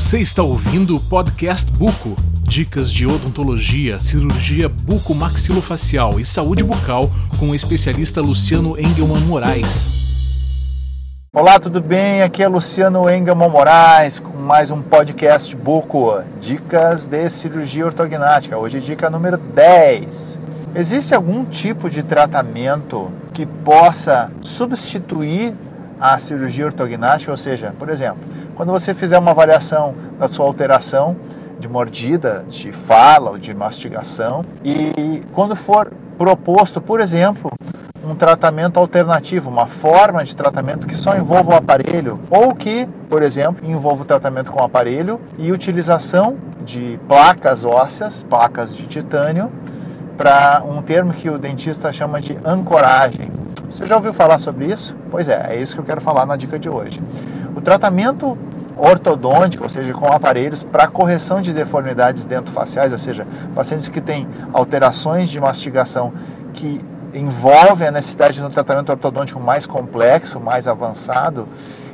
[0.00, 2.16] Você está ouvindo o podcast Buco.
[2.44, 9.88] Dicas de odontologia, cirurgia bucomaxilofacial e saúde bucal com o especialista Luciano Engelman Moraes.
[11.34, 12.22] Olá, tudo bem?
[12.22, 18.56] Aqui é Luciano Engelman Moraes com mais um podcast Buco, Dicas de Cirurgia Ortognática.
[18.56, 20.40] Hoje dica número 10.
[20.74, 25.52] Existe algum tipo de tratamento que possa substituir
[26.00, 27.30] a cirurgia ortognática?
[27.30, 28.20] Ou seja, por exemplo,
[28.54, 31.16] quando você fizer uma avaliação da sua alteração
[31.58, 37.52] de mordida, de fala ou de mastigação, e quando for proposto, por exemplo,
[38.04, 43.22] um tratamento alternativo, uma forma de tratamento que só envolva o aparelho, ou que, por
[43.22, 49.50] exemplo, envolva o tratamento com o aparelho e utilização de placas ósseas, placas de titânio,
[50.16, 53.29] para um termo que o dentista chama de ancoragem.
[53.70, 54.96] Você já ouviu falar sobre isso?
[55.10, 57.00] Pois é, é isso que eu quero falar na dica de hoje.
[57.54, 58.36] O tratamento
[58.76, 64.26] ortodôntico, ou seja, com aparelhos para correção de deformidades dentofaciais, ou seja, pacientes que têm
[64.52, 66.12] alterações de mastigação
[66.52, 66.80] que
[67.14, 71.46] envolvem a necessidade de um tratamento ortodôntico mais complexo, mais avançado,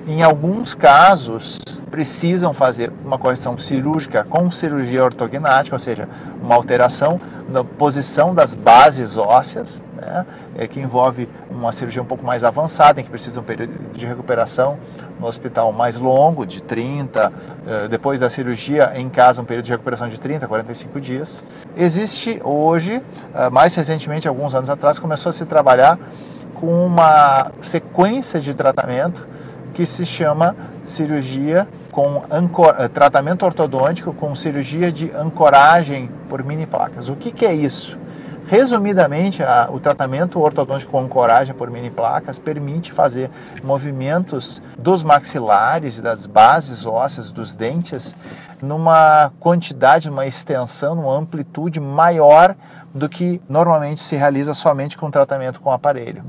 [0.06, 1.58] em alguns casos
[1.90, 6.08] precisam fazer uma correção cirúrgica com cirurgia ortognática, ou seja,
[6.42, 10.26] uma alteração na posição das bases ósseas, né,
[10.56, 14.04] é, que envolve uma cirurgia um pouco mais avançada, em que precisa um período de
[14.06, 14.78] recuperação
[15.18, 17.32] no hospital mais longo, de 30,
[17.66, 21.42] eh, depois da cirurgia em casa, um período de recuperação de 30, 45 dias.
[21.74, 23.02] Existe hoje,
[23.34, 25.98] eh, mais recentemente, alguns anos atrás, começou a se trabalhar
[26.54, 29.26] com uma sequência de tratamento
[29.76, 32.74] que se chama cirurgia com ancor...
[32.78, 37.10] Eh, tratamento ortodôntico com cirurgia de ancoragem por mini placas.
[37.10, 37.98] O que, que é isso?
[38.48, 43.30] Resumidamente, a, o tratamento ortodôntico com ancoragem por mini placas permite fazer
[43.62, 48.16] movimentos dos maxilares e das bases ósseas dos dentes
[48.62, 52.56] numa quantidade, numa extensão, numa amplitude maior
[52.94, 56.24] do que normalmente se realiza somente com tratamento com aparelho.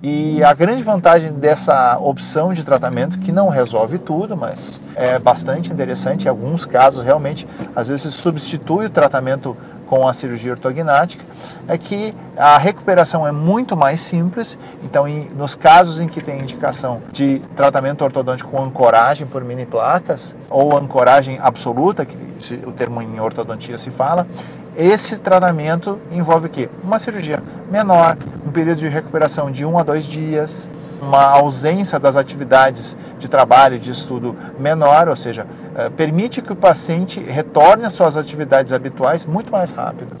[0.00, 5.72] E a grande vantagem dessa opção de tratamento, que não resolve tudo, mas é bastante
[5.72, 9.56] interessante, em alguns casos realmente, às vezes substitui o tratamento
[9.88, 11.24] com a cirurgia ortognática,
[11.66, 14.56] é que a recuperação é muito mais simples.
[14.84, 19.66] Então, em, nos casos em que tem indicação de tratamento ortodôntico com ancoragem por mini
[19.66, 22.16] placas, ou ancoragem absoluta, que
[22.64, 24.28] o termo em ortodontia se fala,
[24.76, 26.68] esse tratamento envolve o quê?
[26.84, 28.16] Uma cirurgia menor,
[28.48, 30.70] um período de recuperação de um a dois dias,
[31.02, 36.56] uma ausência das atividades de trabalho, de estudo menor, ou seja, eh, permite que o
[36.56, 40.16] paciente retorne às suas atividades habituais muito mais rápido.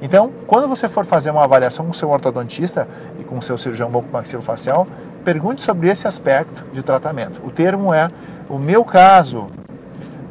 [0.00, 2.86] Então, quando você for fazer uma avaliação com seu ortodontista
[3.18, 4.86] e com seu cirurgião bucomaxilofacial,
[5.24, 7.40] pergunte sobre esse aspecto de tratamento.
[7.44, 8.08] O termo é:
[8.48, 9.48] o meu caso